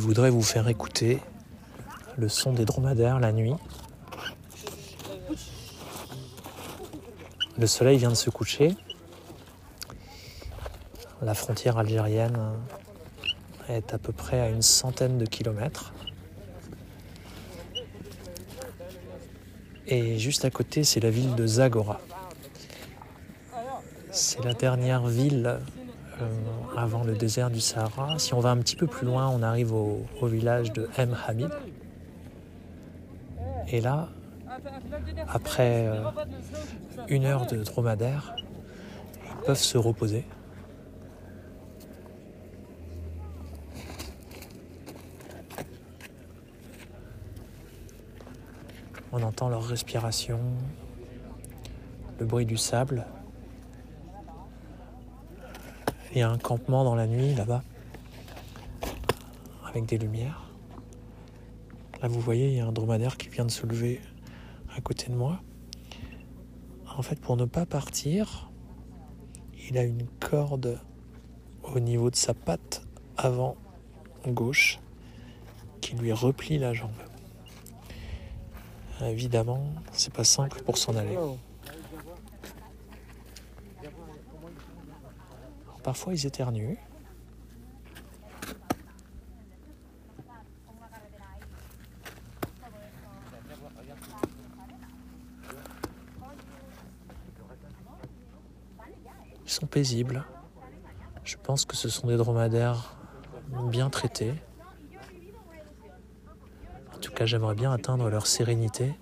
voudrais 0.00 0.30
vous 0.30 0.42
faire 0.42 0.68
écouter 0.68 1.18
le 2.16 2.28
son 2.28 2.52
des 2.52 2.64
dromadaires 2.64 3.20
la 3.20 3.32
nuit. 3.32 3.54
Le 7.58 7.66
soleil 7.66 7.98
vient 7.98 8.10
de 8.10 8.14
se 8.14 8.30
coucher. 8.30 8.74
La 11.20 11.34
frontière 11.34 11.78
algérienne 11.78 12.38
est 13.68 13.94
à 13.94 13.98
peu 13.98 14.12
près 14.12 14.40
à 14.40 14.48
une 14.48 14.62
centaine 14.62 15.18
de 15.18 15.26
kilomètres. 15.26 15.92
Et 19.86 20.18
juste 20.18 20.44
à 20.44 20.50
côté, 20.50 20.84
c'est 20.84 21.00
la 21.00 21.10
ville 21.10 21.34
de 21.34 21.46
Zagora. 21.46 22.00
C'est 24.10 24.44
la 24.44 24.54
dernière 24.54 25.06
ville 25.06 25.60
avant 26.76 27.04
le 27.04 27.14
désert 27.14 27.50
du 27.50 27.60
Sahara. 27.60 28.18
Si 28.18 28.34
on 28.34 28.40
va 28.40 28.50
un 28.50 28.58
petit 28.58 28.76
peu 28.76 28.86
plus 28.86 29.06
loin, 29.06 29.28
on 29.28 29.42
arrive 29.42 29.72
au, 29.72 30.04
au 30.20 30.26
village 30.26 30.72
de 30.72 30.88
M. 30.96 31.16
Hamid. 31.26 31.50
Et 33.68 33.80
là, 33.80 34.08
après 35.28 35.86
euh, 35.86 36.02
une 37.08 37.24
heure 37.24 37.46
de 37.46 37.62
dromadaire, 37.62 38.36
ils 39.24 39.46
peuvent 39.46 39.56
se 39.56 39.78
reposer. 39.78 40.24
On 49.14 49.22
entend 49.22 49.48
leur 49.48 49.64
respiration, 49.64 50.40
le 52.18 52.26
bruit 52.26 52.46
du 52.46 52.56
sable. 52.56 53.04
Il 56.14 56.18
y 56.18 56.22
a 56.22 56.30
un 56.30 56.36
campement 56.36 56.84
dans 56.84 56.94
la 56.94 57.06
nuit 57.06 57.34
là-bas, 57.34 57.62
avec 59.66 59.86
des 59.86 59.96
lumières. 59.96 60.50
Là, 62.02 62.08
vous 62.08 62.20
voyez, 62.20 62.48
il 62.48 62.54
y 62.54 62.60
a 62.60 62.66
un 62.66 62.72
dromadaire 62.72 63.16
qui 63.16 63.30
vient 63.30 63.46
de 63.46 63.50
se 63.50 63.66
lever 63.66 63.98
à 64.76 64.82
côté 64.82 65.10
de 65.10 65.14
moi. 65.14 65.40
En 66.98 67.00
fait, 67.00 67.18
pour 67.18 67.38
ne 67.38 67.46
pas 67.46 67.64
partir, 67.64 68.50
il 69.68 69.78
a 69.78 69.84
une 69.84 70.06
corde 70.20 70.78
au 71.62 71.80
niveau 71.80 72.10
de 72.10 72.16
sa 72.16 72.34
patte 72.34 72.82
avant 73.16 73.56
gauche 74.26 74.80
qui 75.80 75.96
lui 75.96 76.12
replie 76.12 76.58
la 76.58 76.74
jambe. 76.74 76.90
Évidemment, 79.00 79.64
c'est 79.92 80.12
pas 80.12 80.24
simple 80.24 80.62
pour 80.62 80.76
s'en 80.76 80.94
aller. 80.94 81.16
Parfois, 85.82 86.14
ils 86.14 86.26
éternuent. 86.26 86.78
Ils 99.44 99.50
sont 99.50 99.66
paisibles. 99.66 100.24
Je 101.24 101.36
pense 101.36 101.64
que 101.64 101.76
ce 101.76 101.88
sont 101.88 102.06
des 102.06 102.16
dromadaires 102.16 102.96
bien 103.68 103.90
traités. 103.90 104.34
En 106.94 106.98
tout 106.98 107.12
cas, 107.12 107.26
j'aimerais 107.26 107.54
bien 107.54 107.72
atteindre 107.72 108.08
leur 108.08 108.26
sérénité. 108.26 108.94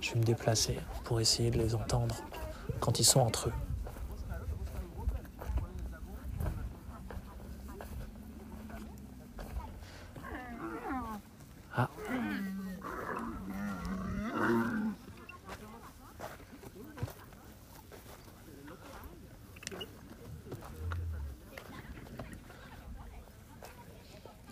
Je 0.00 0.12
vais 0.12 0.20
me 0.20 0.24
déplacer 0.24 0.78
pour 1.04 1.20
essayer 1.20 1.50
de 1.50 1.58
les 1.58 1.74
entendre 1.74 2.16
quand 2.80 3.00
ils 3.00 3.04
sont 3.04 3.20
entre 3.20 3.48
eux. 3.48 3.67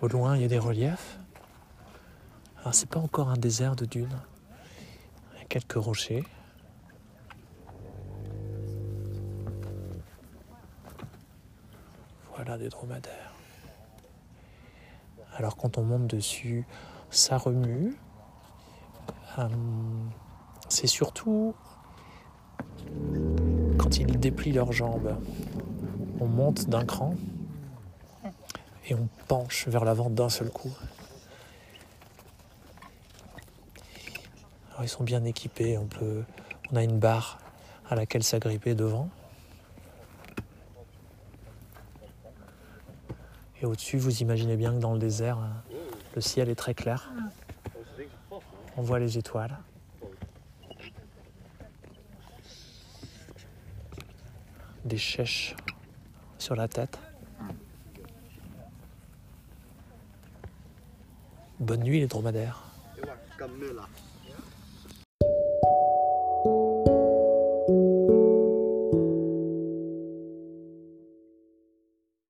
Au 0.03 0.09
loin, 0.09 0.37
il 0.37 0.43
y 0.43 0.45
a 0.45 0.49
des 0.49 0.59
reliefs. 0.59 1.19
Alors, 2.61 2.75
c'est 2.75 2.89
pas 2.89 3.01
encore 3.01 3.31
un 3.31 3.39
désert 3.39 3.77
de 3.77 3.87
dunes. 3.87 4.21
Il 5.33 5.39
y 5.39 5.43
a 5.43 5.45
quelques 5.47 5.73
rochers. 5.73 6.25
Voilà 12.35 12.59
des 12.59 12.69
dromadaires. 12.69 13.33
Alors, 15.37 15.57
quand 15.57 15.79
on 15.79 15.83
monte 15.83 16.07
dessus, 16.09 16.67
ça 17.09 17.39
remue. 17.39 17.97
Euh, 19.39 19.49
c'est 20.69 20.87
surtout 20.87 21.55
quand 23.79 23.97
ils 23.99 24.21
déplient 24.21 24.53
leurs 24.53 24.73
jambes. 24.73 25.17
On 26.21 26.27
monte 26.27 26.69
d'un 26.69 26.85
cran 26.85 27.15
et 28.87 28.95
on 28.95 29.09
penche 29.29 29.67
vers 29.69 29.85
l'avant 29.85 30.11
d'un 30.11 30.29
seul 30.29 30.51
coup. 30.51 30.73
Alors 34.71 34.85
ils 34.85 34.89
sont 34.89 35.05
bien 35.05 35.25
équipés, 35.25 35.77
on, 35.79 35.87
peut, 35.87 36.23
on 36.71 36.77
a 36.77 36.83
une 36.83 36.99
barre 36.99 37.39
à 37.89 37.95
laquelle 37.95 38.23
s'agripper 38.23 38.75
devant. 38.75 39.09
Et 43.61 43.65
au-dessus, 43.65 43.97
vous 43.97 44.21
imaginez 44.21 44.57
bien 44.57 44.73
que 44.75 44.79
dans 44.79 44.93
le 44.93 44.99
désert, 44.99 45.39
le 46.15 46.21
ciel 46.21 46.51
est 46.51 46.55
très 46.55 46.75
clair. 46.75 47.11
On 48.77 48.83
voit 48.83 48.99
les 48.99 49.17
étoiles. 49.17 49.57
Des 54.85 54.99
chèches 54.99 55.57
sur 56.39 56.55
la 56.55 56.69
tête. 56.69 56.99
Bonne 61.59 61.83
nuit 61.83 62.01
les 62.01 62.07
dromadaires. 62.07 62.63